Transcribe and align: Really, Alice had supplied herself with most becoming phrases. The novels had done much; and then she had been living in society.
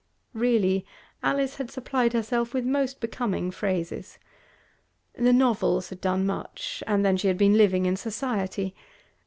Really, 0.33 0.83
Alice 1.21 1.57
had 1.57 1.69
supplied 1.69 2.13
herself 2.13 2.55
with 2.55 2.65
most 2.65 2.99
becoming 2.99 3.51
phrases. 3.51 4.17
The 5.13 5.31
novels 5.31 5.89
had 5.89 6.01
done 6.01 6.25
much; 6.25 6.81
and 6.87 7.05
then 7.05 7.17
she 7.17 7.27
had 7.27 7.37
been 7.37 7.53
living 7.53 7.85
in 7.85 7.95
society. 7.95 8.73